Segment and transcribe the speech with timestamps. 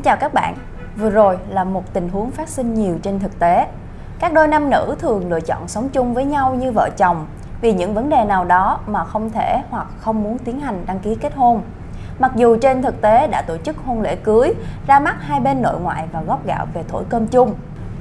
[0.00, 0.56] Xin chào các bạn.
[0.96, 3.66] Vừa rồi là một tình huống phát sinh nhiều trên thực tế.
[4.18, 7.26] Các đôi nam nữ thường lựa chọn sống chung với nhau như vợ chồng
[7.60, 10.98] vì những vấn đề nào đó mà không thể hoặc không muốn tiến hành đăng
[10.98, 11.62] ký kết hôn.
[12.18, 14.54] Mặc dù trên thực tế đã tổ chức hôn lễ cưới,
[14.86, 17.54] ra mắt hai bên nội ngoại và góp gạo về thổi cơm chung.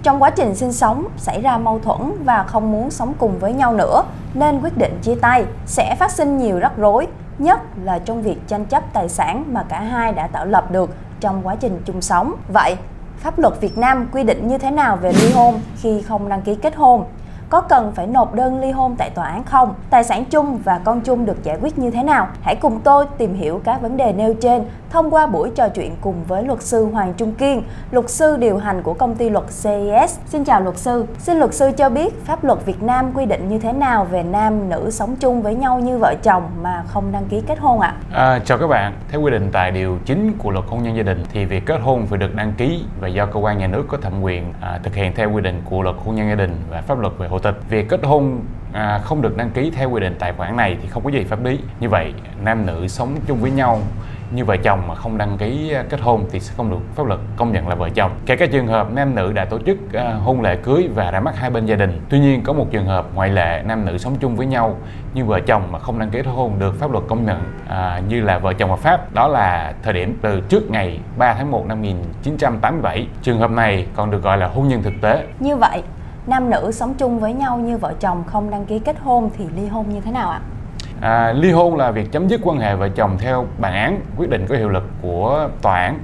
[0.03, 3.53] Trong quá trình sinh sống xảy ra mâu thuẫn và không muốn sống cùng với
[3.53, 7.07] nhau nữa nên quyết định chia tay sẽ phát sinh nhiều rắc rối,
[7.39, 10.89] nhất là trong việc tranh chấp tài sản mà cả hai đã tạo lập được
[11.19, 12.35] trong quá trình chung sống.
[12.53, 12.75] Vậy,
[13.17, 16.41] pháp luật Việt Nam quy định như thế nào về ly hôn khi không đăng
[16.41, 17.03] ký kết hôn?
[17.49, 19.73] Có cần phải nộp đơn ly hôn tại tòa án không?
[19.89, 22.27] Tài sản chung và con chung được giải quyết như thế nào?
[22.41, 25.95] Hãy cùng tôi tìm hiểu các vấn đề nêu trên thông qua buổi trò chuyện
[26.01, 29.45] cùng với luật sư Hoàng Trung Kiên, luật sư điều hành của công ty luật
[29.45, 30.19] CIS.
[30.25, 31.05] Xin chào luật sư.
[31.19, 34.23] Xin luật sư cho biết pháp luật Việt Nam quy định như thế nào về
[34.23, 37.79] nam nữ sống chung với nhau như vợ chồng mà không đăng ký kết hôn
[37.79, 37.95] ạ?
[38.13, 38.93] À, chào các bạn.
[39.11, 41.81] Theo quy định tại điều 9 của luật hôn nhân gia đình thì việc kết
[41.81, 44.79] hôn phải được đăng ký và do cơ quan nhà nước có thẩm quyền à,
[44.83, 47.27] thực hiện theo quy định của luật hôn nhân gia đình và pháp luật về
[47.39, 47.61] hộ tịch.
[47.69, 48.41] Việc kết hôn
[48.73, 51.23] à, không được đăng ký theo quy định tài khoản này thì không có gì
[51.23, 51.59] pháp lý.
[51.79, 53.81] Như vậy, nam nữ sống chung với nhau
[54.31, 57.05] như vợ chồng mà không đăng ký à, kết hôn thì sẽ không được pháp
[57.05, 58.11] luật công nhận là vợ chồng.
[58.25, 61.19] Kể cả trường hợp nam nữ đã tổ chức à, hôn lễ cưới và ra
[61.19, 62.01] mắt hai bên gia đình.
[62.09, 64.77] Tuy nhiên có một trường hợp ngoại lệ nam nữ sống chung với nhau
[65.13, 68.01] như vợ chồng mà không đăng ký kết hôn được pháp luật công nhận à,
[68.07, 69.13] như là vợ chồng hợp pháp.
[69.13, 73.07] Đó là thời điểm từ trước ngày 3 tháng 1 năm 1987.
[73.21, 75.25] Trường hợp này còn được gọi là hôn nhân thực tế.
[75.39, 75.81] Như vậy,
[76.27, 79.45] nam nữ sống chung với nhau như vợ chồng không đăng ký kết hôn thì
[79.55, 80.41] ly hôn như thế nào ạ?
[81.01, 84.29] À, ly hôn là việc chấm dứt quan hệ vợ chồng theo bản án quyết
[84.29, 85.99] định có hiệu lực của tòa án.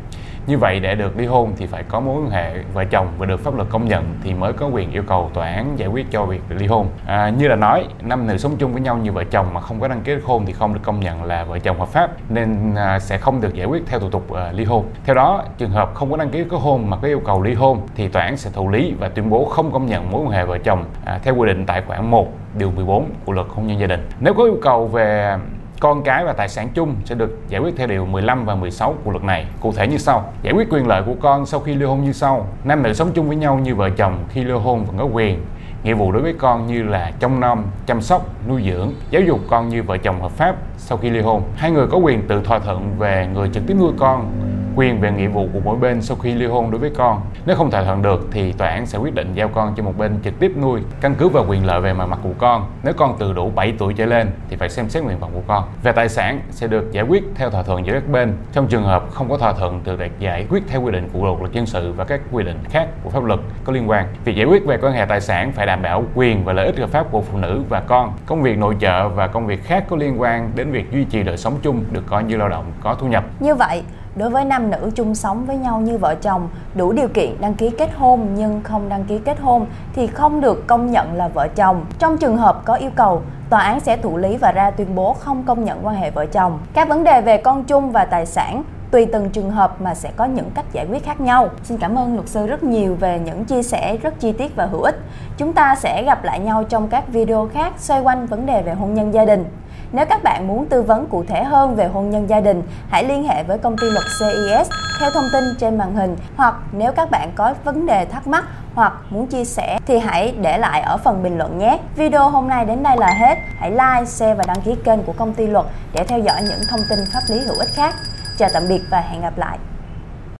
[0.47, 3.25] Như vậy để được ly hôn thì phải có mối quan hệ vợ chồng và
[3.25, 6.11] được pháp luật công nhận thì mới có quyền yêu cầu tòa án giải quyết
[6.11, 6.87] cho việc ly hôn.
[7.05, 9.79] À, như là nói, năm nữ sống chung với nhau như vợ chồng mà không
[9.79, 12.11] có đăng ký kết hôn thì không được công nhận là vợ chồng hợp pháp
[12.29, 14.85] nên à, sẽ không được giải quyết theo thủ tục à, ly hôn.
[15.05, 17.53] Theo đó, trường hợp không có đăng ký kết hôn mà có yêu cầu ly
[17.53, 20.31] hôn thì tòa án sẽ thụ lý và tuyên bố không công nhận mối quan
[20.31, 23.67] hệ vợ chồng à, theo quy định tại khoản 1 điều 14 của luật hôn
[23.67, 24.09] nhân gia đình.
[24.19, 25.37] Nếu có yêu cầu về
[25.79, 28.95] con cái và tài sản chung sẽ được giải quyết theo điều 15 và 16
[29.03, 29.45] của luật này.
[29.61, 32.11] Cụ thể như sau: giải quyết quyền lợi của con sau khi ly hôn như
[32.11, 32.47] sau.
[32.63, 35.45] Nam nữ sống chung với nhau như vợ chồng khi ly hôn vẫn có quyền
[35.83, 39.39] nghĩa vụ đối với con như là trông nom, chăm sóc, nuôi dưỡng, giáo dục
[39.49, 41.43] con như vợ chồng hợp pháp sau khi ly hôn.
[41.55, 44.31] Hai người có quyền tự thỏa thuận về người trực tiếp nuôi con,
[44.75, 47.21] quyền về nghĩa vụ của mỗi bên sau khi ly hôn đối với con.
[47.45, 49.97] Nếu không thỏa thuận được thì tòa án sẽ quyết định giao con cho một
[49.97, 52.65] bên trực tiếp nuôi, căn cứ vào quyền lợi về mặt mặt của con.
[52.83, 55.41] Nếu con từ đủ 7 tuổi trở lên thì phải xem xét nguyện vọng của
[55.47, 55.63] con.
[55.83, 58.33] Về tài sản sẽ được giải quyết theo thỏa thuận giữa các bên.
[58.53, 61.25] Trong trường hợp không có thỏa thuận thì được giải quyết theo quy định của
[61.25, 64.07] luật luật dân sự và các quy định khác của pháp luật có liên quan.
[64.25, 66.79] Việc giải quyết về quan hệ tài sản phải đảm bảo quyền và lợi ích
[66.79, 68.13] hợp pháp của phụ nữ và con.
[68.25, 71.23] Công việc nội trợ và công việc khác có liên quan đến việc duy trì
[71.23, 73.23] đời sống chung được coi như lao động có thu nhập.
[73.39, 73.83] Như vậy,
[74.15, 77.53] đối với nam nữ chung sống với nhau như vợ chồng đủ điều kiện đăng
[77.53, 81.27] ký kết hôn nhưng không đăng ký kết hôn thì không được công nhận là
[81.27, 81.85] vợ chồng.
[81.99, 85.13] Trong trường hợp có yêu cầu, tòa án sẽ thụ lý và ra tuyên bố
[85.13, 86.59] không công nhận quan hệ vợ chồng.
[86.73, 90.11] Các vấn đề về con chung và tài sản tùy từng trường hợp mà sẽ
[90.15, 91.49] có những cách giải quyết khác nhau.
[91.63, 94.65] Xin cảm ơn luật sư rất nhiều về những chia sẻ rất chi tiết và
[94.65, 94.99] hữu ích.
[95.37, 98.73] Chúng ta sẽ gặp lại nhau trong các video khác xoay quanh vấn đề về
[98.73, 99.45] hôn nhân gia đình.
[99.91, 103.03] Nếu các bạn muốn tư vấn cụ thể hơn về hôn nhân gia đình, hãy
[103.03, 104.69] liên hệ với công ty luật CIS
[104.99, 108.45] theo thông tin trên màn hình hoặc nếu các bạn có vấn đề thắc mắc
[108.75, 111.79] hoặc muốn chia sẻ thì hãy để lại ở phần bình luận nhé.
[111.95, 113.37] Video hôm nay đến đây là hết.
[113.59, 116.59] Hãy like, share và đăng ký kênh của công ty luật để theo dõi những
[116.69, 117.95] thông tin pháp lý hữu ích khác.
[118.37, 119.57] Chào tạm biệt và hẹn gặp lại.